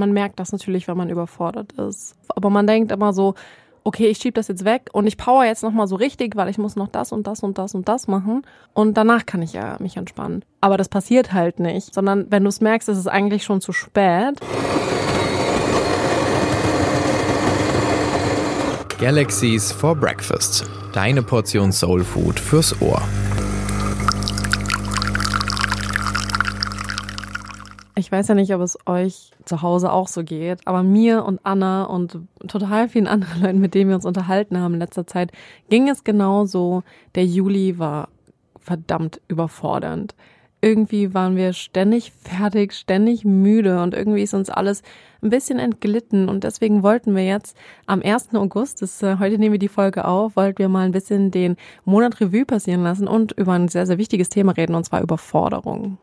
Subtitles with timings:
[0.00, 2.16] man merkt das natürlich, wenn man überfordert ist.
[2.28, 3.34] Aber man denkt immer so,
[3.84, 6.58] okay, ich schiebe das jetzt weg und ich power jetzt nochmal so richtig, weil ich
[6.58, 8.42] muss noch das und das und das und das machen
[8.74, 10.44] und danach kann ich ja mich entspannen.
[10.60, 13.72] Aber das passiert halt nicht, sondern wenn du es merkst, ist es eigentlich schon zu
[13.72, 14.40] spät.
[18.98, 20.66] Galaxies for Breakfast.
[20.92, 23.00] Deine Portion Soul Food fürs Ohr.
[28.10, 31.38] Ich weiß ja nicht, ob es euch zu Hause auch so geht, aber mir und
[31.44, 35.30] Anna und total vielen anderen Leuten, mit denen wir uns unterhalten haben in letzter Zeit,
[35.68, 36.82] ging es genauso.
[37.14, 38.08] Der Juli war
[38.58, 40.16] verdammt überfordernd
[40.62, 44.82] irgendwie waren wir ständig fertig, ständig müde und irgendwie ist uns alles
[45.22, 48.34] ein bisschen entglitten und deswegen wollten wir jetzt am 1.
[48.34, 51.56] August, das, äh, heute nehmen wir die Folge auf, wollten wir mal ein bisschen den
[51.84, 55.98] Monat Revue passieren lassen und über ein sehr, sehr wichtiges Thema reden und zwar Überforderung.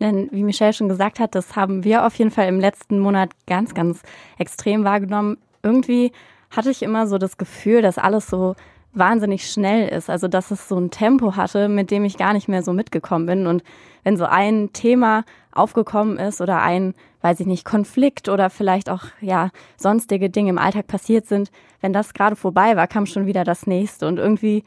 [0.00, 3.30] Denn wie Michelle schon gesagt hat, das haben wir auf jeden Fall im letzten Monat
[3.46, 4.02] ganz, ganz
[4.38, 5.38] extrem wahrgenommen.
[5.62, 6.12] Irgendwie
[6.50, 8.54] hatte ich immer so das Gefühl, dass alles so
[8.92, 10.10] wahnsinnig schnell ist.
[10.10, 13.26] Also dass es so ein Tempo hatte, mit dem ich gar nicht mehr so mitgekommen
[13.26, 13.46] bin.
[13.46, 13.62] Und
[14.04, 19.04] wenn so ein Thema aufgekommen ist oder ein, weiß ich nicht, Konflikt oder vielleicht auch
[19.20, 23.44] ja sonstige Dinge im Alltag passiert sind, wenn das gerade vorbei war, kam schon wieder
[23.44, 24.06] das nächste.
[24.08, 24.64] Und irgendwie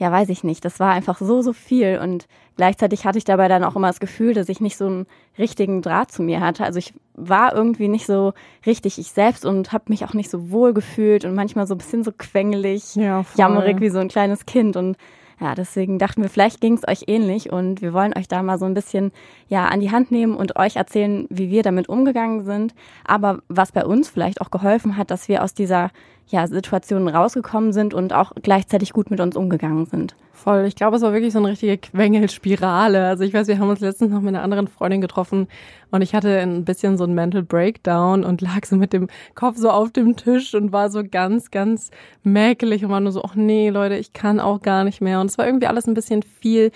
[0.00, 0.64] ja, weiß ich nicht.
[0.64, 2.00] Das war einfach so, so viel.
[2.02, 5.06] Und gleichzeitig hatte ich dabei dann auch immer das Gefühl, dass ich nicht so einen
[5.38, 6.64] richtigen Draht zu mir hatte.
[6.64, 8.32] Also ich war irgendwie nicht so
[8.64, 11.78] richtig ich selbst und habe mich auch nicht so wohl gefühlt und manchmal so ein
[11.78, 14.74] bisschen so quengelig, ja, jammerig wie so ein kleines Kind.
[14.74, 14.96] Und
[15.38, 18.58] ja, deswegen dachten wir, vielleicht ging es euch ähnlich und wir wollen euch da mal
[18.58, 19.12] so ein bisschen
[19.48, 23.70] ja an die Hand nehmen und euch erzählen, wie wir damit umgegangen sind, aber was
[23.70, 25.90] bei uns vielleicht auch geholfen hat, dass wir aus dieser
[26.30, 30.14] ja, Situationen rausgekommen sind und auch gleichzeitig gut mit uns umgegangen sind.
[30.32, 30.64] Voll.
[30.66, 33.06] Ich glaube, es war wirklich so eine richtige Quengelspirale.
[33.06, 35.48] Also ich weiß, wir haben uns letztens noch mit einer anderen Freundin getroffen
[35.90, 39.56] und ich hatte ein bisschen so ein Mental Breakdown und lag so mit dem Kopf
[39.58, 41.90] so auf dem Tisch und war so ganz, ganz
[42.22, 45.20] mäkelig und war nur so, ach nee, Leute, ich kann auch gar nicht mehr.
[45.20, 46.70] Und es war irgendwie alles ein bisschen viel.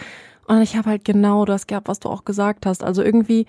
[0.46, 2.84] Und ich habe halt genau das gehabt, was du auch gesagt hast.
[2.84, 3.46] Also irgendwie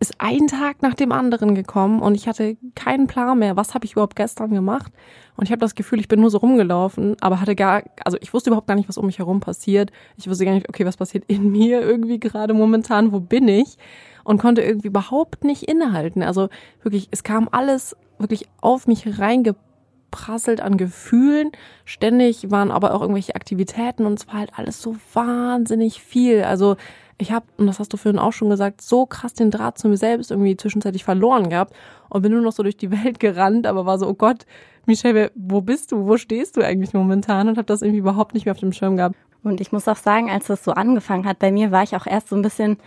[0.00, 3.84] ist ein Tag nach dem anderen gekommen und ich hatte keinen Plan mehr, was habe
[3.84, 4.92] ich überhaupt gestern gemacht.
[5.36, 8.32] Und ich habe das Gefühl, ich bin nur so rumgelaufen, aber hatte gar, also ich
[8.32, 9.90] wusste überhaupt gar nicht, was um mich herum passiert.
[10.16, 13.76] Ich wusste gar nicht, okay, was passiert in mir irgendwie gerade momentan, wo bin ich?
[14.24, 16.22] Und konnte irgendwie überhaupt nicht innehalten.
[16.22, 16.48] Also
[16.82, 19.67] wirklich, es kam alles wirklich auf mich reingepackt
[20.10, 21.52] prasselt an Gefühlen.
[21.84, 26.42] Ständig waren aber auch irgendwelche Aktivitäten und es war halt alles so wahnsinnig viel.
[26.42, 26.76] Also
[27.18, 29.88] ich habe, und das hast du vorhin auch schon gesagt, so krass den Draht zu
[29.88, 31.74] mir selbst irgendwie zwischenzeitlich verloren gehabt
[32.08, 34.46] und bin nur noch so durch die Welt gerannt, aber war so, oh Gott,
[34.86, 36.06] Michelle, wo bist du?
[36.06, 37.48] Wo stehst du eigentlich momentan?
[37.48, 39.16] Und habe das irgendwie überhaupt nicht mehr auf dem Schirm gehabt.
[39.42, 42.06] Und ich muss auch sagen, als das so angefangen hat, bei mir war ich auch
[42.06, 42.78] erst so ein bisschen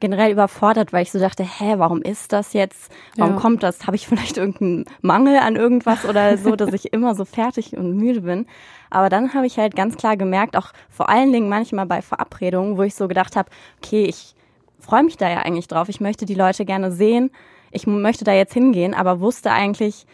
[0.00, 2.90] generell überfordert, weil ich so dachte, hä, warum ist das jetzt?
[3.16, 3.40] Warum ja.
[3.40, 3.86] kommt das?
[3.86, 7.96] Habe ich vielleicht irgendeinen Mangel an irgendwas oder so, dass ich immer so fertig und
[7.96, 8.46] müde bin?
[8.90, 12.76] Aber dann habe ich halt ganz klar gemerkt, auch vor allen Dingen manchmal bei Verabredungen,
[12.76, 13.50] wo ich so gedacht habe,
[13.82, 14.34] okay, ich
[14.78, 15.88] freue mich da ja eigentlich drauf.
[15.88, 17.30] Ich möchte die Leute gerne sehen.
[17.70, 20.06] Ich möchte da jetzt hingehen, aber wusste eigentlich,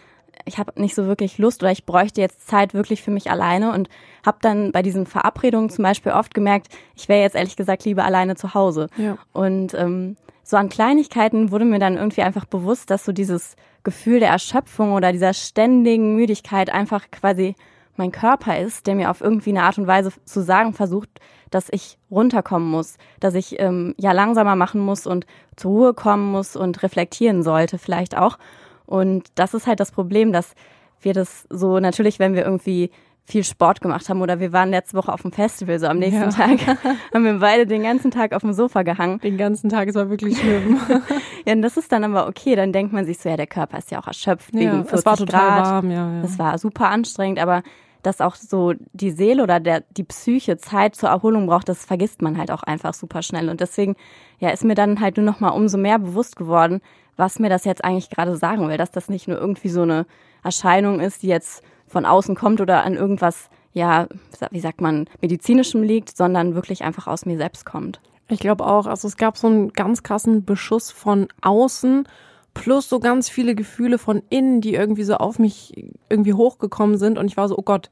[0.44, 3.72] ich habe nicht so wirklich Lust oder ich bräuchte jetzt Zeit wirklich für mich alleine
[3.72, 3.88] und
[4.24, 8.04] habe dann bei diesen Verabredungen zum Beispiel oft gemerkt, ich wäre jetzt ehrlich gesagt lieber
[8.04, 8.88] alleine zu Hause.
[8.96, 9.18] Ja.
[9.32, 14.20] Und ähm, so an Kleinigkeiten wurde mir dann irgendwie einfach bewusst, dass so dieses Gefühl
[14.20, 17.54] der Erschöpfung oder dieser ständigen Müdigkeit einfach quasi
[17.96, 21.08] mein Körper ist, der mir auf irgendwie eine Art und Weise zu sagen versucht,
[21.50, 26.32] dass ich runterkommen muss, dass ich ähm, ja langsamer machen muss und zur Ruhe kommen
[26.32, 28.38] muss und reflektieren sollte vielleicht auch.
[28.86, 30.54] Und das ist halt das Problem, dass
[31.00, 32.90] wir das so natürlich, wenn wir irgendwie
[33.26, 36.24] viel Sport gemacht haben oder wir waren letzte Woche auf dem Festival, so am nächsten
[36.24, 36.28] ja.
[36.28, 36.58] Tag
[37.14, 39.18] haben wir beide den ganzen Tag auf dem Sofa gehangen.
[39.20, 40.78] Den ganzen Tag, es war wirklich schlimm.
[41.46, 43.78] ja, und das ist dann aber okay, dann denkt man sich so, ja, der Körper
[43.78, 45.64] ist ja auch erschöpft ja, wegen 40 es war total Grad.
[45.64, 46.22] warm, ja, ja.
[46.22, 47.62] Es war super anstrengend, aber
[48.06, 52.22] dass auch so die Seele oder der, die Psyche Zeit zur Erholung braucht, das vergisst
[52.22, 53.48] man halt auch einfach super schnell.
[53.48, 53.96] Und deswegen,
[54.38, 56.80] ja, ist mir dann halt nur noch mal umso mehr bewusst geworden,
[57.16, 60.06] was mir das jetzt eigentlich gerade sagen will, dass das nicht nur irgendwie so eine
[60.42, 64.08] Erscheinung ist, die jetzt von außen kommt oder an irgendwas, ja,
[64.50, 68.00] wie sagt man, medizinischem liegt, sondern wirklich einfach aus mir selbst kommt.
[68.28, 72.08] Ich glaube auch, also es gab so einen ganz krassen Beschuss von außen
[72.54, 77.18] plus so ganz viele Gefühle von innen, die irgendwie so auf mich irgendwie hochgekommen sind
[77.18, 77.90] und ich war so, oh Gott,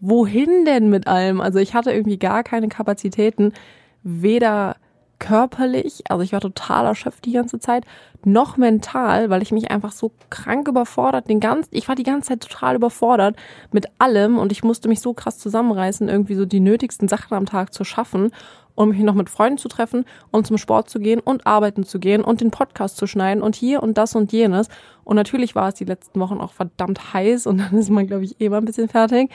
[0.00, 1.40] wohin denn mit allem?
[1.40, 3.54] Also ich hatte irgendwie gar keine Kapazitäten,
[4.02, 4.76] weder
[5.18, 7.84] körperlich, also ich war total erschöpft die ganze Zeit,
[8.24, 12.28] noch mental, weil ich mich einfach so krank überfordert, den ganzen, ich war die ganze
[12.28, 13.36] Zeit total überfordert
[13.70, 17.46] mit allem und ich musste mich so krass zusammenreißen, irgendwie so die nötigsten Sachen am
[17.46, 18.30] Tag zu schaffen
[18.74, 21.98] um mich noch mit Freunden zu treffen und zum Sport zu gehen und arbeiten zu
[21.98, 24.68] gehen und den Podcast zu schneiden und hier und das und jenes.
[25.04, 28.24] Und natürlich war es die letzten Wochen auch verdammt heiß und dann ist man, glaube
[28.24, 29.30] ich, eh mal ein bisschen fertig.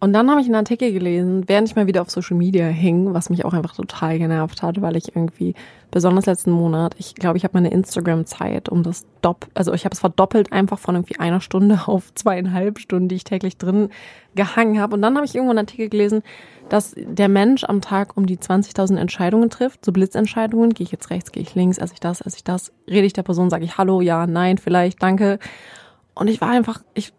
[0.00, 3.14] Und dann habe ich einen Artikel gelesen, während ich mal wieder auf Social Media hing,
[3.14, 5.54] was mich auch einfach total genervt hat, weil ich irgendwie,
[5.90, 9.94] besonders letzten Monat, ich glaube, ich habe meine Instagram-Zeit um das Dopp, also ich habe
[9.94, 13.88] es verdoppelt einfach von irgendwie einer Stunde auf zweieinhalb Stunden, die ich täglich drin
[14.36, 14.94] gehangen habe.
[14.94, 16.22] Und dann habe ich irgendwo einen Artikel gelesen,
[16.68, 21.10] dass der Mensch am Tag um die 20.000 Entscheidungen trifft, so Blitzentscheidungen, gehe ich jetzt
[21.10, 23.64] rechts, gehe ich links, esse ich das, esse ich das, rede ich der Person, sage
[23.64, 25.40] ich Hallo, ja, nein, vielleicht, danke.
[26.14, 27.12] Und ich war einfach, ich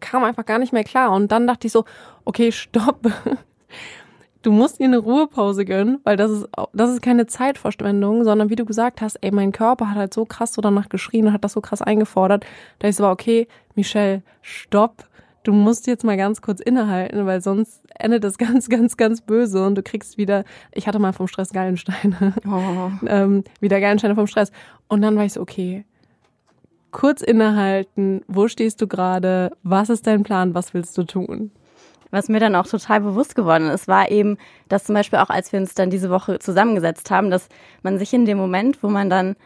[0.00, 1.12] kam einfach gar nicht mehr klar.
[1.12, 1.84] Und dann dachte ich so,
[2.24, 3.06] okay, stopp.
[4.42, 8.56] Du musst dir eine Ruhepause gönnen, weil das ist, das ist keine Zeitverschwendung, sondern wie
[8.56, 11.42] du gesagt hast, ey, mein Körper hat halt so krass so danach geschrien und hat
[11.42, 12.46] das so krass eingefordert,
[12.78, 15.04] da ich so war, okay, Michelle, stopp.
[15.42, 19.66] Du musst jetzt mal ganz kurz innehalten, weil sonst endet das ganz, ganz, ganz böse
[19.66, 22.90] und du kriegst wieder, ich hatte mal vom Stress Gallensteine, oh.
[23.06, 24.52] ähm, wieder Gallensteine vom Stress.
[24.86, 25.84] Und dann war ich so, okay,
[26.90, 31.50] kurz innehalten, wo stehst du gerade, was ist dein Plan, was willst du tun?
[32.10, 34.38] Was mir dann auch total bewusst geworden ist, war eben,
[34.68, 37.48] dass zum Beispiel auch als wir uns dann diese Woche zusammengesetzt haben, dass
[37.82, 39.36] man sich in dem Moment, wo man dann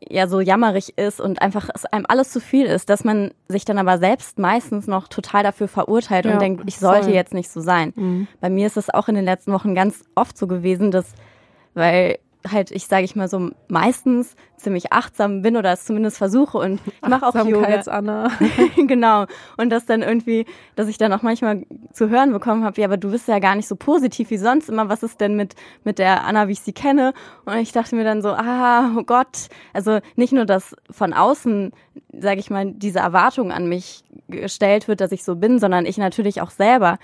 [0.00, 3.64] ja so jammerig ist und einfach es einem alles zu viel ist, dass man sich
[3.64, 7.14] dann aber selbst meistens noch total dafür verurteilt ja, und denkt, ich sollte voll.
[7.14, 7.92] jetzt nicht so sein.
[7.94, 8.26] Mhm.
[8.40, 11.12] Bei mir ist es auch in den letzten Wochen ganz oft so gewesen, dass,
[11.74, 16.58] weil halt, ich sage ich mal so, meistens ziemlich achtsam bin oder es zumindest versuche
[16.58, 17.80] und ich mache auch Yoga.
[17.86, 18.30] Anna.
[18.76, 19.26] genau.
[19.56, 20.46] Und das dann irgendwie,
[20.76, 23.54] dass ich dann auch manchmal zu hören bekommen habe, ja, aber du bist ja gar
[23.54, 25.54] nicht so positiv wie sonst immer, was ist denn mit,
[25.84, 27.12] mit der Anna, wie ich sie kenne?
[27.44, 31.72] Und ich dachte mir dann so, ah, oh Gott, also nicht nur, dass von außen,
[32.12, 35.98] sage ich mal, diese Erwartung an mich gestellt wird, dass ich so bin, sondern ich
[35.98, 36.98] natürlich auch selber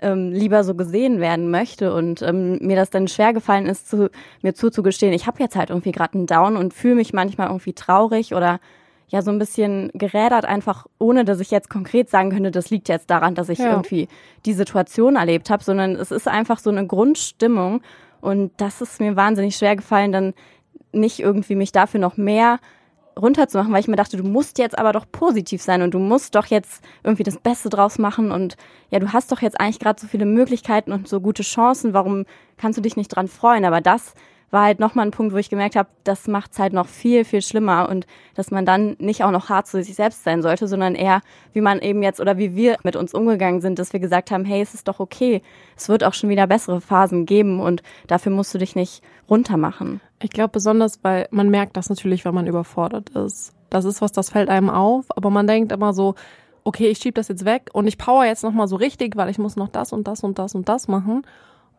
[0.00, 4.10] ähm, lieber so gesehen werden möchte und ähm, mir das dann schwer gefallen ist, zu,
[4.42, 7.72] mir zuzugestehen, ich habe jetzt halt irgendwie gerade einen Down und fühle mich manchmal irgendwie
[7.72, 8.60] traurig oder
[9.08, 12.88] ja so ein bisschen gerädert einfach, ohne dass ich jetzt konkret sagen könnte, das liegt
[12.88, 13.70] jetzt daran, dass ich ja.
[13.70, 14.08] irgendwie
[14.44, 17.80] die Situation erlebt habe, sondern es ist einfach so eine Grundstimmung
[18.20, 20.34] und das ist mir wahnsinnig schwer gefallen, dann
[20.92, 22.58] nicht irgendwie mich dafür noch mehr
[23.20, 26.34] runterzumachen, weil ich mir dachte, du musst jetzt aber doch positiv sein und du musst
[26.34, 28.56] doch jetzt irgendwie das Beste draus machen und
[28.90, 32.24] ja, du hast doch jetzt eigentlich gerade so viele Möglichkeiten und so gute Chancen, warum
[32.56, 33.64] kannst du dich nicht dran freuen?
[33.64, 34.14] Aber das
[34.50, 37.24] war halt nochmal ein Punkt, wo ich gemerkt habe, das macht es halt noch viel,
[37.24, 40.66] viel schlimmer und dass man dann nicht auch noch hart zu sich selbst sein sollte,
[40.66, 41.20] sondern eher,
[41.52, 44.44] wie man eben jetzt oder wie wir mit uns umgegangen sind, dass wir gesagt haben,
[44.44, 45.42] hey, es ist doch okay,
[45.76, 50.00] es wird auch schon wieder bessere Phasen geben und dafür musst du dich nicht runtermachen.
[50.20, 53.52] Ich glaube besonders, weil man merkt das natürlich, wenn man überfordert ist.
[53.70, 56.14] Das ist was, das fällt einem auf, aber man denkt immer so,
[56.64, 59.38] okay, ich schieb das jetzt weg und ich power jetzt nochmal so richtig, weil ich
[59.38, 61.22] muss noch das und das und das und das machen.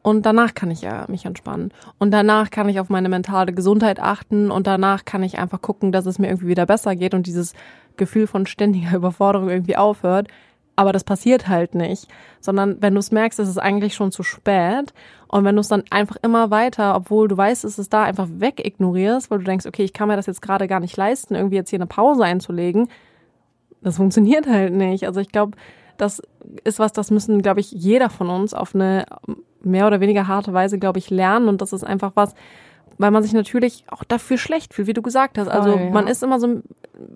[0.10, 1.72] Und danach kann ich ja mich entspannen.
[2.00, 5.92] Und danach kann ich auf meine mentale Gesundheit achten und danach kann ich einfach gucken,
[5.92, 7.54] dass es mir irgendwie wieder besser geht und dieses
[7.96, 10.28] Gefühl von ständiger Überforderung irgendwie aufhört.
[10.76, 12.08] Aber das passiert halt nicht,
[12.40, 14.94] sondern wenn du es merkst, ist es eigentlich schon zu spät.
[15.28, 18.28] Und wenn du es dann einfach immer weiter, obwohl du weißt, es ist da, einfach
[18.32, 21.58] wegignorierst, weil du denkst, okay, ich kann mir das jetzt gerade gar nicht leisten, irgendwie
[21.58, 22.88] jetzt hier eine Pause einzulegen,
[23.84, 25.06] das funktioniert halt nicht.
[25.06, 25.56] Also ich glaube,
[25.98, 26.24] das
[26.64, 29.06] ist was, das müssen, glaube ich, jeder von uns auf eine
[29.62, 31.48] mehr oder weniger harte Weise, glaube ich, lernen.
[31.48, 32.34] Und das ist einfach was,
[32.98, 35.48] weil man sich natürlich auch dafür schlecht fühlt, wie du gesagt hast.
[35.48, 35.90] Also voll, ja.
[35.90, 36.62] man ist immer so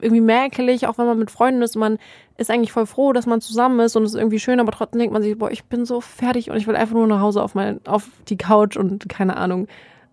[0.01, 1.75] irgendwie mäkelig, auch wenn man mit Freunden ist.
[1.75, 1.97] Man
[2.37, 4.99] ist eigentlich voll froh, dass man zusammen ist und es ist irgendwie schön, aber trotzdem
[4.99, 7.43] denkt man sich, boah, ich bin so fertig und ich will einfach nur nach Hause
[7.43, 9.67] auf mein, auf die Couch und keine Ahnung,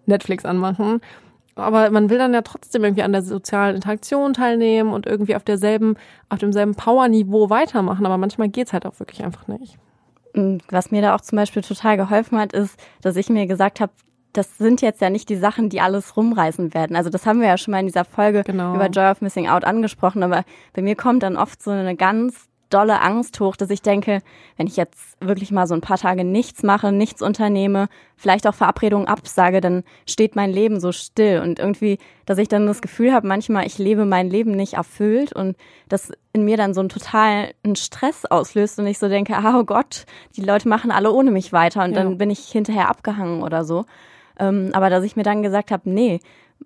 [0.06, 1.00] Netflix anmachen.
[1.54, 5.44] Aber man will dann ja trotzdem irgendwie an der sozialen Interaktion teilnehmen und irgendwie auf
[5.44, 5.96] derselben,
[6.28, 8.06] auf demselben Powerniveau weitermachen.
[8.06, 9.78] Aber manchmal geht's halt auch wirklich einfach nicht.
[10.34, 13.92] Was mir da auch zum Beispiel total geholfen hat, ist, dass ich mir gesagt habe,
[14.32, 16.96] das sind jetzt ja nicht die Sachen, die alles rumreißen werden.
[16.96, 18.74] Also das haben wir ja schon mal in dieser Folge genau.
[18.74, 22.49] über Joy of Missing Out angesprochen, aber bei mir kommt dann oft so eine ganz
[22.70, 24.22] dolle Angst hoch, dass ich denke,
[24.56, 28.54] wenn ich jetzt wirklich mal so ein paar Tage nichts mache, nichts unternehme, vielleicht auch
[28.54, 33.12] Verabredungen absage, dann steht mein Leben so still und irgendwie, dass ich dann das Gefühl
[33.12, 35.56] habe, manchmal ich lebe mein Leben nicht erfüllt und
[35.88, 39.64] das in mir dann so einen totalen Stress auslöst und ich so denke, ah, oh
[39.64, 42.02] Gott, die Leute machen alle ohne mich weiter und ja.
[42.02, 43.84] dann bin ich hinterher abgehangen oder so.
[44.38, 46.20] Ähm, aber dass ich mir dann gesagt habe, nee,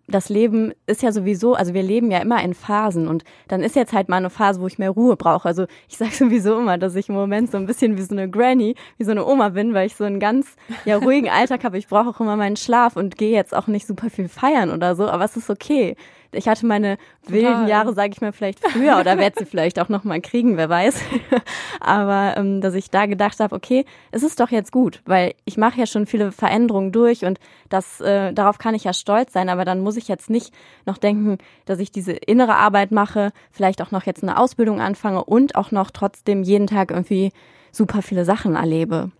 [0.06, 3.74] das Leben ist ja sowieso, also wir leben ja immer in Phasen und dann ist
[3.74, 5.48] jetzt halt mal eine Phase, wo ich mehr Ruhe brauche.
[5.48, 8.28] Also ich sage sowieso immer, dass ich im Moment so ein bisschen wie so eine
[8.28, 11.78] Granny, wie so eine Oma bin, weil ich so einen ganz ja ruhigen Alltag habe.
[11.78, 14.94] Ich brauche auch immer meinen Schlaf und gehe jetzt auch nicht super viel feiern oder
[14.94, 15.96] so, aber es ist okay.
[16.34, 19.88] Ich hatte meine wilden Jahre, sage ich mal, vielleicht früher oder werde sie vielleicht auch
[19.88, 21.00] noch mal kriegen, wer weiß.
[21.80, 25.56] Aber ähm, dass ich da gedacht habe, okay, es ist doch jetzt gut, weil ich
[25.56, 27.38] mache ja schon viele Veränderungen durch und
[27.68, 29.48] das äh, darauf kann ich ja stolz sein.
[29.48, 30.54] Aber dann muss ich jetzt nicht
[30.86, 35.24] noch denken, dass ich diese innere Arbeit mache, vielleicht auch noch jetzt eine Ausbildung anfange
[35.24, 37.32] und auch noch trotzdem jeden Tag irgendwie
[37.72, 39.10] super viele Sachen erlebe.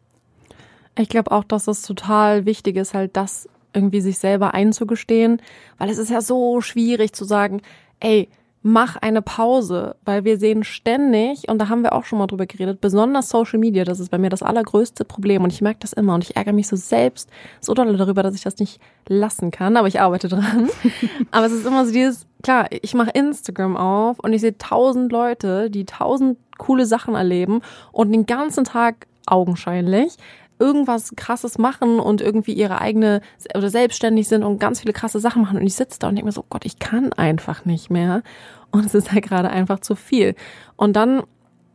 [0.97, 5.43] Ich glaube auch, dass es total wichtig ist, halt das irgendwie sich selber einzugestehen,
[5.78, 7.61] weil es ist ja so schwierig zu sagen,
[8.00, 8.28] ey,
[8.66, 12.47] mach eine Pause, weil wir sehen ständig, und da haben wir auch schon mal drüber
[12.47, 15.93] geredet, besonders Social Media, das ist bei mir das allergrößte Problem und ich merke das
[15.93, 17.28] immer und ich ärgere mich so selbst
[17.61, 20.71] so doll darüber, dass ich das nicht lassen kann, aber ich arbeite dran.
[21.31, 25.12] aber es ist immer so dieses, klar, ich mache Instagram auf und ich sehe tausend
[25.12, 27.61] Leute, die tausend coole Sachen erleben
[27.93, 30.16] und den ganzen Tag augenscheinlich
[30.59, 33.21] irgendwas krasses machen und irgendwie ihre eigene
[33.55, 36.27] oder selbstständig sind und ganz viele krasse Sachen machen und ich sitze da und denke
[36.27, 38.23] mir so, Gott, ich kann einfach nicht mehr
[38.71, 40.35] und es ist halt gerade einfach zu viel.
[40.77, 41.23] Und dann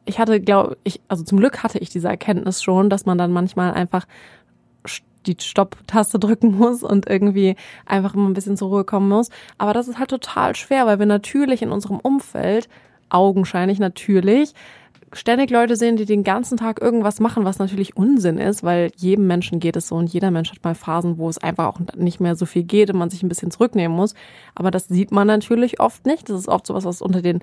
[0.09, 3.31] ich hatte, glaube ich, also zum Glück hatte ich diese Erkenntnis schon, dass man dann
[3.31, 4.07] manchmal einfach
[5.25, 7.55] die Stopp-Taste drücken muss und irgendwie
[7.85, 9.29] einfach immer ein bisschen zur Ruhe kommen muss.
[9.57, 12.69] Aber das ist halt total schwer, weil wir natürlich in unserem Umfeld,
[13.09, 14.53] augenscheinlich natürlich,
[15.13, 19.27] ständig Leute sehen, die den ganzen Tag irgendwas machen, was natürlich Unsinn ist, weil jedem
[19.27, 22.19] Menschen geht es so und jeder Mensch hat mal Phasen, wo es einfach auch nicht
[22.19, 24.13] mehr so viel geht und man sich ein bisschen zurücknehmen muss.
[24.55, 26.29] Aber das sieht man natürlich oft nicht.
[26.29, 27.39] Das ist oft sowas, was unter den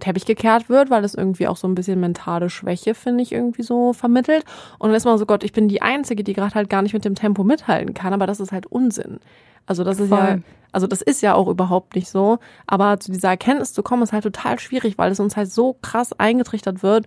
[0.00, 3.62] Teppich gekehrt wird, weil es irgendwie auch so ein bisschen mentale Schwäche, finde ich, irgendwie
[3.62, 4.44] so vermittelt.
[4.78, 6.94] Und dann ist man so, Gott, ich bin die Einzige, die gerade halt gar nicht
[6.94, 9.20] mit dem Tempo mithalten kann, aber das ist halt Unsinn.
[9.66, 10.18] Also das ist Voll.
[10.18, 10.38] ja,
[10.72, 12.38] also das ist ja auch überhaupt nicht so.
[12.66, 15.76] Aber zu dieser Erkenntnis zu kommen, ist halt total schwierig, weil es uns halt so
[15.82, 17.06] krass eingetrichtert wird,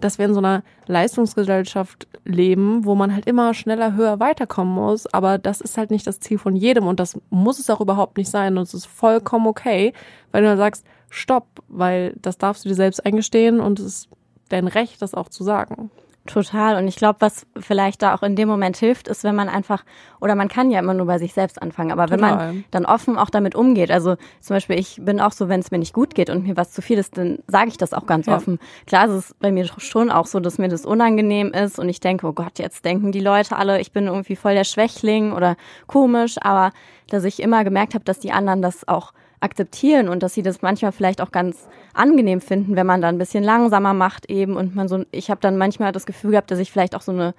[0.00, 5.06] dass wir in so einer Leistungsgesellschaft leben, wo man halt immer schneller, höher weiterkommen muss.
[5.12, 8.16] Aber das ist halt nicht das Ziel von jedem und das muss es auch überhaupt
[8.16, 8.56] nicht sein.
[8.56, 9.92] Und es ist vollkommen okay,
[10.32, 10.84] weil du dann sagst,
[11.14, 14.08] stopp, weil das darfst du dir selbst eingestehen und es ist
[14.48, 15.90] dein Recht, das auch zu sagen.
[16.26, 16.76] Total.
[16.78, 19.84] Und ich glaube, was vielleicht da auch in dem Moment hilft, ist, wenn man einfach,
[20.22, 22.18] oder man kann ja immer nur bei sich selbst anfangen, aber Total.
[22.18, 23.90] wenn man dann offen auch damit umgeht.
[23.90, 26.56] Also zum Beispiel, ich bin auch so, wenn es mir nicht gut geht und mir
[26.56, 28.36] was zu viel ist, dann sage ich das auch ganz ja.
[28.36, 28.58] offen.
[28.86, 32.00] Klar, es ist bei mir schon auch so, dass mir das unangenehm ist und ich
[32.00, 35.56] denke, oh Gott, jetzt denken die Leute alle, ich bin irgendwie voll der Schwächling oder
[35.88, 36.72] komisch, aber
[37.10, 39.12] dass ich immer gemerkt habe, dass die anderen das auch
[39.44, 43.18] akzeptieren und dass sie das manchmal vielleicht auch ganz angenehm finden, wenn man dann ein
[43.18, 46.58] bisschen langsamer macht eben und man so ich habe dann manchmal das Gefühl gehabt, dass
[46.58, 47.34] ich vielleicht auch so eine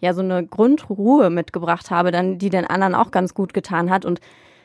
[0.00, 4.04] ja so eine Grundruhe mitgebracht habe, dann die den anderen auch ganz gut getan hat
[4.04, 4.20] und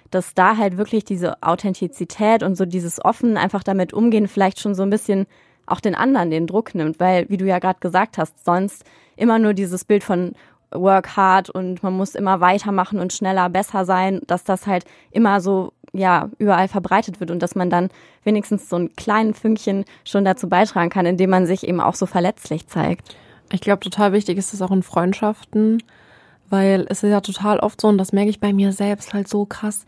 [0.09, 4.73] dass da halt wirklich diese Authentizität und so dieses offen einfach damit umgehen vielleicht schon
[4.73, 5.27] so ein bisschen
[5.65, 8.85] auch den anderen den Druck nimmt, weil wie du ja gerade gesagt hast, sonst
[9.17, 10.33] immer nur dieses Bild von
[10.71, 15.41] work hard und man muss immer weitermachen und schneller, besser sein, dass das halt immer
[15.41, 17.89] so ja überall verbreitet wird und dass man dann
[18.23, 22.05] wenigstens so ein kleinen Fünkchen schon dazu beitragen kann, indem man sich eben auch so
[22.05, 23.15] verletzlich zeigt.
[23.51, 25.81] Ich glaube, total wichtig ist das auch in Freundschaften,
[26.49, 29.27] weil es ist ja total oft so und das merke ich bei mir selbst halt
[29.27, 29.85] so krass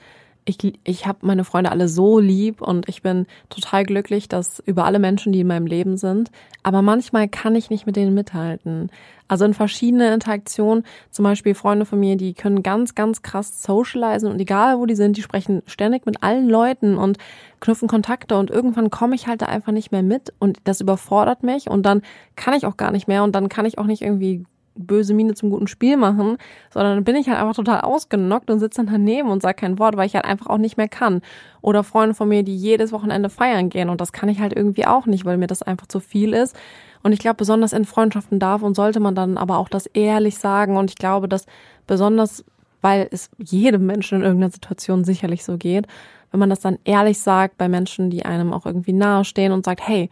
[0.50, 4.86] ich, ich habe meine Freunde alle so lieb und ich bin total glücklich, dass über
[4.86, 6.32] alle Menschen, die in meinem Leben sind.
[6.64, 8.90] Aber manchmal kann ich nicht mit denen mithalten.
[9.28, 14.32] Also in verschiedene Interaktionen, zum Beispiel Freunde von mir, die können ganz, ganz krass socialisen
[14.32, 17.20] und egal wo die sind, die sprechen ständig mit allen Leuten und
[17.60, 21.44] knüpfen Kontakte und irgendwann komme ich halt da einfach nicht mehr mit und das überfordert
[21.44, 22.02] mich und dann
[22.36, 24.46] kann ich auch gar nicht mehr und dann kann ich auch nicht irgendwie
[24.80, 26.38] böse Miene zum guten Spiel machen,
[26.72, 29.80] sondern dann bin ich halt einfach total ausgenockt und sitze dann daneben und sage kein
[29.80, 31.22] Wort, weil ich halt einfach auch nicht mehr kann.
[31.62, 34.86] Oder Freunde von mir, die jedes Wochenende feiern gehen und das kann ich halt irgendwie
[34.86, 36.56] auch nicht, weil mir das einfach zu viel ist.
[37.04, 40.38] Und ich glaube, besonders in Freundschaften darf und sollte man dann aber auch das ehrlich
[40.38, 40.78] sagen.
[40.78, 41.46] Und ich glaube, dass
[41.88, 42.44] besonders,
[42.82, 45.88] weil es jedem Menschen in irgendeiner Situation sicherlich so geht,
[46.32, 49.88] wenn man das dann ehrlich sagt bei Menschen, die einem auch irgendwie nahestehen und sagt,
[49.88, 50.10] hey,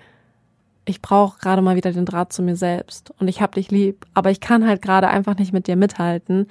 [0.88, 4.06] ich brauche gerade mal wieder den Draht zu mir selbst und ich hab dich lieb,
[4.14, 6.48] aber ich kann halt gerade einfach nicht mit dir mithalten.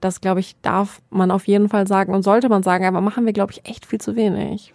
[0.00, 3.26] Das, glaube ich, darf man auf jeden Fall sagen und sollte man sagen, aber machen
[3.26, 4.72] wir, glaube ich, echt viel zu wenig.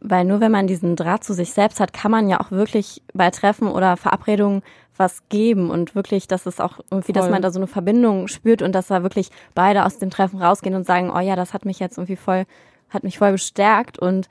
[0.00, 3.02] Weil nur wenn man diesen Draht zu sich selbst hat, kann man ja auch wirklich
[3.14, 4.62] bei Treffen oder Verabredungen
[4.96, 7.22] was geben und wirklich, dass es auch irgendwie, Voll.
[7.22, 10.42] dass man da so eine Verbindung spürt und dass da wirklich beide aus dem Treffen
[10.42, 12.44] rausgehen und sagen, oh ja, das hat mich jetzt irgendwie voll,
[12.90, 14.28] hat mich voll bestärkt und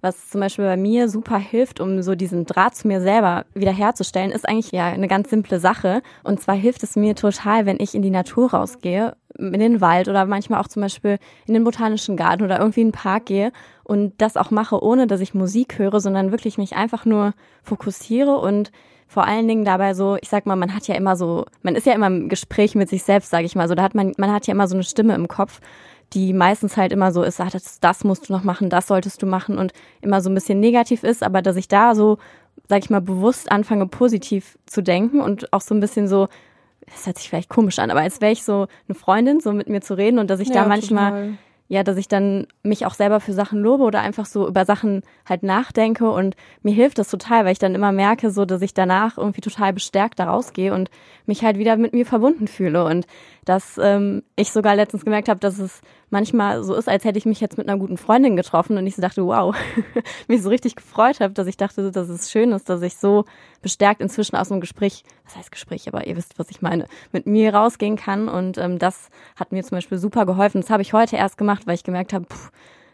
[0.00, 4.30] was zum Beispiel bei mir super hilft, um so diesen Draht zu mir selber wiederherzustellen,
[4.30, 6.02] ist eigentlich ja eine ganz simple Sache.
[6.24, 10.08] Und zwar hilft es mir total, wenn ich in die Natur rausgehe, in den Wald
[10.08, 13.52] oder manchmal auch zum Beispiel in den botanischen Garten oder irgendwie in den Park gehe
[13.84, 18.38] und das auch mache, ohne dass ich Musik höre, sondern wirklich mich einfach nur fokussiere
[18.38, 18.70] und
[19.10, 21.84] vor allen Dingen dabei so, ich sag mal, man hat ja immer so, man ist
[21.84, 24.32] ja immer im Gespräch mit sich selbst, sage ich mal, so da hat man, man
[24.32, 25.60] hat ja immer so eine Stimme im Kopf
[26.12, 29.22] die meistens halt immer so ist, ah, das, das musst du noch machen, das solltest
[29.22, 32.18] du machen und immer so ein bisschen negativ ist, aber dass ich da so,
[32.68, 36.28] sag ich mal, bewusst anfange, positiv zu denken und auch so ein bisschen so,
[36.86, 39.68] das hört sich vielleicht komisch an, aber als wäre ich so eine Freundin, so mit
[39.68, 41.38] mir zu reden und dass ich ja, da manchmal total.
[41.68, 45.02] ja, dass ich dann mich auch selber für Sachen lobe oder einfach so über Sachen
[45.24, 48.74] halt nachdenke und mir hilft das total, weil ich dann immer merke, so dass ich
[48.74, 50.90] danach irgendwie total bestärkt da rausgehe und
[51.26, 53.06] mich halt wieder mit mir verbunden fühle und
[53.44, 57.26] dass ähm, ich sogar letztens gemerkt habe, dass es manchmal so ist, als hätte ich
[57.26, 59.54] mich jetzt mit einer guten Freundin getroffen und ich so dachte, wow,
[60.28, 63.24] mich so richtig gefreut habe, dass ich dachte, dass es schön ist, dass ich so
[63.62, 67.26] bestärkt inzwischen aus einem Gespräch, was heißt Gespräch, aber ihr wisst, was ich meine, mit
[67.26, 70.60] mir rausgehen kann und ähm, das hat mir zum Beispiel super geholfen.
[70.60, 72.50] Das habe ich heute erst gemacht, weil ich gemerkt habe, pff,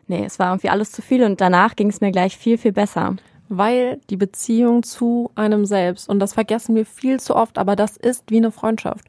[0.07, 2.73] nee, es war irgendwie alles zu viel und danach ging es mir gleich viel, viel
[2.73, 3.17] besser
[3.49, 7.97] weil die Beziehung zu einem selbst, und das vergessen wir viel zu oft, aber das
[7.97, 9.05] ist wie eine Freundschaft.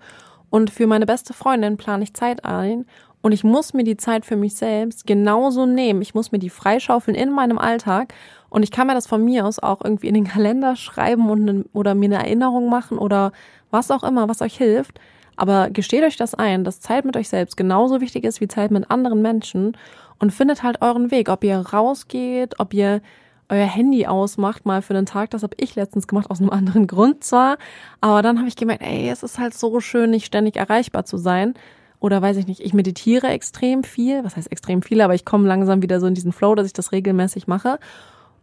[0.49, 2.85] Und für meine beste Freundin plane ich Zeit ein
[3.27, 6.01] und ich muss mir die Zeit für mich selbst genauso nehmen.
[6.01, 8.13] Ich muss mir die freischaufeln in meinem Alltag
[8.49, 11.65] und ich kann mir das von mir aus auch irgendwie in den Kalender schreiben und
[11.73, 13.33] oder mir eine Erinnerung machen oder
[13.69, 15.01] was auch immer, was euch hilft.
[15.35, 18.71] Aber gesteht euch das ein, dass Zeit mit euch selbst genauso wichtig ist wie Zeit
[18.71, 19.75] mit anderen Menschen
[20.19, 23.01] und findet halt euren Weg, ob ihr rausgeht, ob ihr
[23.49, 25.31] euer Handy ausmacht, mal für einen Tag.
[25.31, 27.57] Das habe ich letztens gemacht, aus einem anderen Grund zwar.
[27.99, 31.17] Aber dann habe ich gemerkt, ey, es ist halt so schön, nicht ständig erreichbar zu
[31.17, 31.55] sein.
[31.99, 34.23] Oder weiß ich nicht, ich meditiere extrem viel.
[34.23, 35.01] Was heißt extrem viel?
[35.01, 37.79] Aber ich komme langsam wieder so in diesen Flow, dass ich das regelmäßig mache.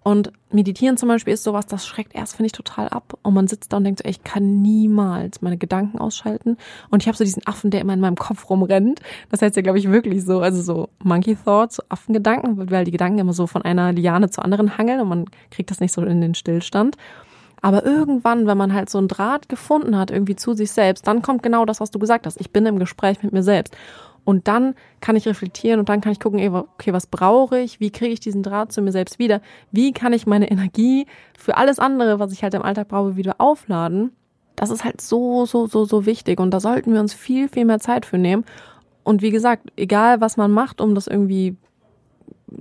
[0.05, 3.19] Und meditieren zum Beispiel ist sowas, das schreckt erst, finde ich, total ab.
[3.23, 6.59] Und man sitzt da und denkt so, ey, ich kann niemals meine Gedanken ausschalten.
[6.91, 9.01] Und ich habe so diesen Affen, der immer in meinem Kopf rumrennt.
[9.31, 12.91] Das heißt ja, glaube ich, wirklich so, also so Monkey Thoughts, so Affengedanken, weil die
[12.91, 16.03] Gedanken immer so von einer Liane zur anderen hangeln und man kriegt das nicht so
[16.03, 16.99] in den Stillstand.
[17.65, 21.23] Aber irgendwann, wenn man halt so einen Draht gefunden hat, irgendwie zu sich selbst, dann
[21.23, 22.39] kommt genau das, was du gesagt hast.
[22.39, 23.75] Ich bin im Gespräch mit mir selbst.
[24.23, 27.81] Und dann kann ich reflektieren und dann kann ich gucken, okay, was brauche ich?
[27.81, 29.41] Wie kriege ich diesen Draht zu mir selbst wieder?
[29.73, 31.07] Wie kann ich meine Energie
[31.39, 34.13] für alles andere, was ich halt im Alltag brauche, wieder aufladen?
[34.57, 36.41] Das ist halt so, so, so, so wichtig.
[36.41, 38.45] Und da sollten wir uns viel, viel mehr Zeit für nehmen.
[39.05, 41.57] Und wie gesagt, egal was man macht, um das irgendwie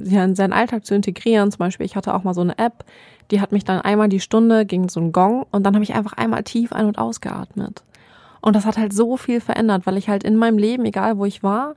[0.04, 1.52] ja, in seinen Alltag zu integrieren.
[1.52, 2.86] Zum Beispiel, ich hatte auch mal so eine App,
[3.32, 5.94] die hat mich dann einmal die Stunde gegen so einen Gong und dann habe ich
[5.94, 7.84] einfach einmal tief ein- und ausgeatmet.
[8.42, 11.26] Und das hat halt so viel verändert, weil ich halt in meinem Leben, egal wo
[11.26, 11.76] ich war,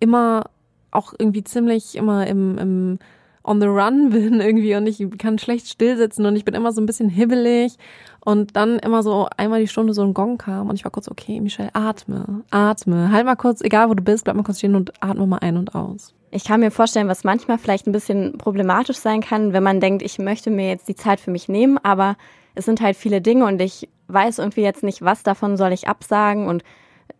[0.00, 0.44] immer
[0.90, 2.98] auch irgendwie ziemlich immer im, im
[3.44, 6.80] on the run bin irgendwie und ich kann schlecht stillsitzen und ich bin immer so
[6.80, 7.76] ein bisschen hibbelig
[8.20, 11.08] und dann immer so einmal die Stunde so ein Gong kam und ich war kurz,
[11.08, 14.74] okay, Michelle, atme, atme, halt mal kurz, egal wo du bist, bleib mal kurz stehen
[14.74, 16.14] und atme mal ein und aus.
[16.30, 20.02] Ich kann mir vorstellen, was manchmal vielleicht ein bisschen problematisch sein kann, wenn man denkt,
[20.02, 22.16] ich möchte mir jetzt die Zeit für mich nehmen, aber
[22.54, 25.88] es sind halt viele Dinge und ich weiß irgendwie jetzt nicht, was davon soll ich
[25.88, 26.62] absagen und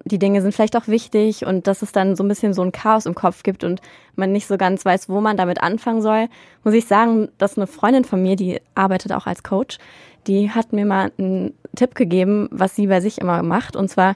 [0.05, 2.73] die Dinge sind vielleicht auch wichtig und dass es dann so ein bisschen so ein
[2.73, 3.81] Chaos im Kopf gibt und
[4.17, 6.29] man nicht so ganz weiß, wo man damit anfangen soll,
[6.65, 9.79] muss ich sagen, dass eine Freundin von mir, die arbeitet auch als Coach,
[10.27, 13.77] die hat mir mal einen Tipp gegeben, was sie bei sich immer macht.
[13.77, 14.15] Und zwar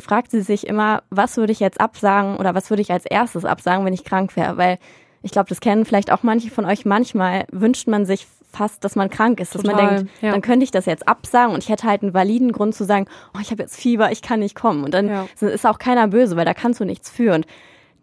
[0.00, 3.44] fragt sie sich immer, was würde ich jetzt absagen oder was würde ich als erstes
[3.44, 4.56] absagen, wenn ich krank wäre?
[4.56, 4.78] Weil
[5.22, 6.84] ich glaube, das kennen vielleicht auch manche von euch.
[6.84, 10.32] Manchmal wünscht man sich fast, dass man krank ist, dass Total, man denkt, ja.
[10.32, 13.06] dann könnte ich das jetzt absagen und ich hätte halt einen validen Grund zu sagen,
[13.34, 14.84] oh, ich habe jetzt Fieber, ich kann nicht kommen.
[14.84, 15.26] Und dann ja.
[15.40, 17.34] ist auch keiner böse, weil da kannst du nichts für.
[17.34, 17.46] Und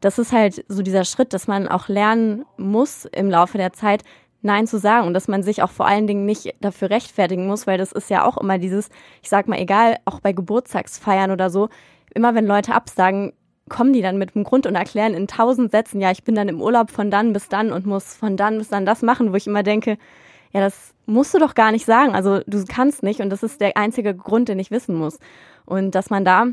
[0.01, 4.03] das ist halt so dieser Schritt, dass man auch lernen muss im Laufe der Zeit,
[4.45, 7.67] Nein zu sagen und dass man sich auch vor allen Dingen nicht dafür rechtfertigen muss,
[7.67, 8.89] weil das ist ja auch immer dieses,
[9.21, 11.69] ich sag mal, egal, auch bei Geburtstagsfeiern oder so,
[12.13, 13.33] immer wenn Leute absagen,
[13.67, 16.49] kommen die dann mit einem Grund und erklären in tausend Sätzen, ja, ich bin dann
[16.49, 19.35] im Urlaub von dann bis dann und muss von dann bis dann das machen, wo
[19.35, 19.97] ich immer denke,
[20.53, 22.15] ja, das musst du doch gar nicht sagen.
[22.15, 25.19] Also du kannst nicht und das ist der einzige Grund, den ich wissen muss.
[25.65, 26.45] Und dass man da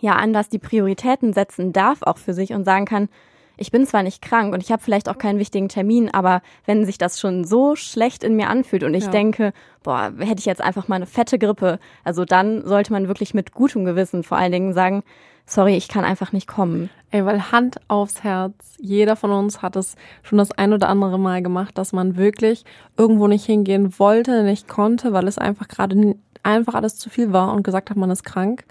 [0.00, 3.08] ja anders die Prioritäten setzen darf, auch für sich und sagen kann,
[3.56, 6.84] ich bin zwar nicht krank und ich habe vielleicht auch keinen wichtigen Termin, aber wenn
[6.84, 9.10] sich das schon so schlecht in mir anfühlt und ich ja.
[9.10, 13.34] denke, boah, hätte ich jetzt einfach mal eine fette Grippe, also dann sollte man wirklich
[13.34, 15.02] mit gutem Gewissen vor allen Dingen sagen,
[15.46, 16.90] sorry, ich kann einfach nicht kommen.
[17.10, 21.18] Ey, weil Hand aufs Herz, jeder von uns hat es schon das ein oder andere
[21.18, 22.64] Mal gemacht, dass man wirklich
[22.96, 27.52] irgendwo nicht hingehen wollte, nicht konnte, weil es einfach gerade einfach alles zu viel war
[27.52, 28.64] und gesagt hat, man ist krank.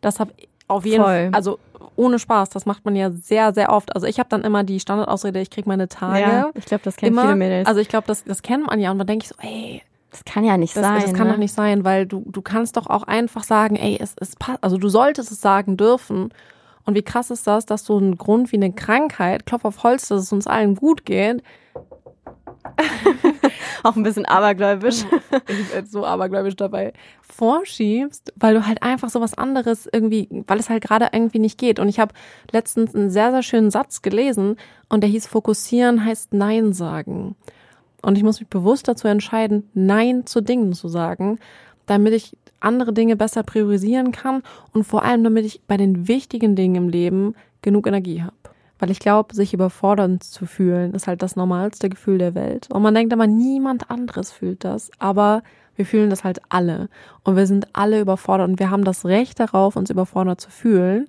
[0.00, 0.32] Das habe
[0.68, 1.58] auf jeden Fall, also
[1.96, 3.94] ohne Spaß, das macht man ja sehr, sehr oft.
[3.94, 6.20] Also ich habe dann immer die Standardausrede, ich krieg meine Tage.
[6.20, 7.22] Ja, ich glaube, das kennen immer.
[7.22, 7.66] viele Mädels.
[7.66, 10.24] Also ich glaube, das, das kennt man ja und dann denke ich so, ey, das
[10.24, 11.02] kann ja nicht das, sein.
[11.02, 11.34] Das kann ne?
[11.34, 14.62] doch nicht sein, weil du, du kannst doch auch einfach sagen, ey, es, es passt,
[14.62, 16.30] also du solltest es sagen dürfen.
[16.84, 20.08] Und wie krass ist das, dass so ein Grund wie eine Krankheit, Klopf auf Holz,
[20.08, 21.42] dass es uns allen gut geht,
[23.86, 25.04] Auch ein bisschen abergläubisch.
[25.84, 30.82] so abergläubisch dabei vorschiebst, weil du halt einfach so was anderes irgendwie, weil es halt
[30.82, 31.78] gerade irgendwie nicht geht.
[31.78, 32.12] Und ich habe
[32.50, 34.56] letztens einen sehr, sehr schönen Satz gelesen
[34.88, 37.36] und der hieß Fokussieren heißt Nein sagen.
[38.02, 41.38] Und ich muss mich bewusst dazu entscheiden, Nein zu Dingen zu sagen,
[41.86, 46.56] damit ich andere Dinge besser priorisieren kann und vor allem, damit ich bei den wichtigen
[46.56, 48.34] Dingen im Leben genug Energie habe.
[48.78, 52.68] Weil ich glaube, sich überfordert zu fühlen, ist halt das normalste Gefühl der Welt.
[52.70, 54.90] Und man denkt immer, niemand anderes fühlt das.
[54.98, 55.42] Aber
[55.76, 56.88] wir fühlen das halt alle.
[57.22, 61.08] Und wir sind alle überfordert und wir haben das Recht darauf, uns überfordert zu fühlen.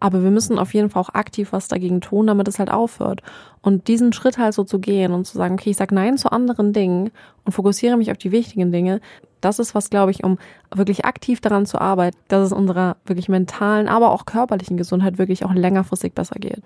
[0.00, 3.22] Aber wir müssen auf jeden Fall auch aktiv was dagegen tun, damit es halt aufhört.
[3.62, 6.30] Und diesen Schritt halt so zu gehen und zu sagen, okay, ich sag Nein zu
[6.30, 7.10] anderen Dingen
[7.44, 9.00] und fokussiere mich auf die wichtigen Dinge,
[9.40, 10.38] das ist was, glaube ich, um
[10.72, 15.44] wirklich aktiv daran zu arbeiten, dass es unserer wirklich mentalen, aber auch körperlichen Gesundheit wirklich
[15.44, 16.62] auch längerfristig besser geht.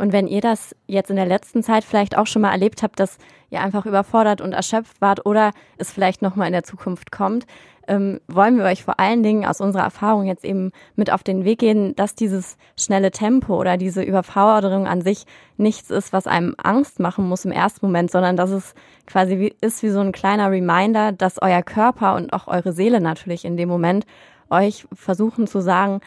[0.00, 2.98] Und wenn ihr das jetzt in der letzten Zeit vielleicht auch schon mal erlebt habt,
[2.98, 3.18] dass
[3.50, 7.44] ihr einfach überfordert und erschöpft wart oder es vielleicht noch mal in der Zukunft kommt,
[7.86, 11.44] ähm, wollen wir euch vor allen Dingen aus unserer Erfahrung jetzt eben mit auf den
[11.44, 15.26] Weg gehen, dass dieses schnelle Tempo oder diese Überforderung an sich
[15.58, 18.72] nichts ist, was einem Angst machen muss im ersten Moment, sondern dass es
[19.06, 23.02] quasi wie, ist wie so ein kleiner Reminder, dass euer Körper und auch eure Seele
[23.02, 24.06] natürlich in dem Moment
[24.48, 26.00] euch versuchen zu sagen,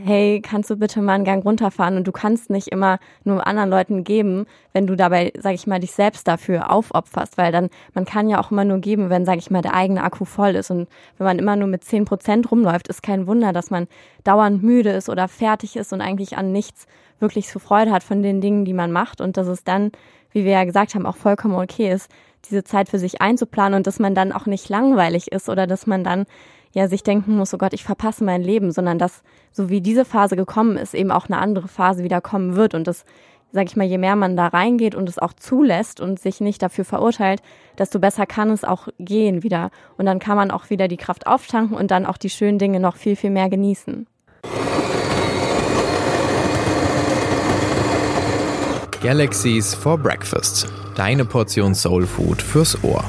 [0.00, 1.96] hey, kannst du bitte mal einen Gang runterfahren?
[1.96, 5.80] Und du kannst nicht immer nur anderen Leuten geben, wenn du dabei, sag ich mal,
[5.80, 9.38] dich selbst dafür aufopferst, weil dann, man kann ja auch immer nur geben, wenn, sag
[9.38, 10.70] ich mal, der eigene Akku voll ist.
[10.70, 13.86] Und wenn man immer nur mit zehn Prozent rumläuft, ist kein Wunder, dass man
[14.24, 16.86] dauernd müde ist oder fertig ist und eigentlich an nichts
[17.18, 19.20] wirklich so Freude hat von den Dingen, die man macht.
[19.20, 19.92] Und dass es dann,
[20.32, 22.10] wie wir ja gesagt haben, auch vollkommen okay ist,
[22.50, 25.86] diese Zeit für sich einzuplanen und dass man dann auch nicht langweilig ist oder dass
[25.86, 26.26] man dann
[26.72, 30.04] ja sich denken muss, oh Gott, ich verpasse mein Leben, sondern dass so wie diese
[30.04, 33.04] Phase gekommen ist, eben auch eine andere Phase wieder kommen wird und das
[33.52, 36.62] sag ich mal, je mehr man da reingeht und es auch zulässt und sich nicht
[36.62, 37.42] dafür verurteilt,
[37.78, 39.70] desto besser kann es auch gehen wieder.
[39.98, 42.80] Und dann kann man auch wieder die Kraft auftanken und dann auch die schönen Dinge
[42.80, 44.06] noch viel, viel mehr genießen.
[49.02, 50.68] Galaxies for Breakfast.
[50.94, 53.04] Deine Portion Soul Food fürs Ohr.